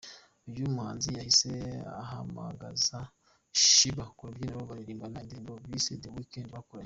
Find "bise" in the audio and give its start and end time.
5.71-5.93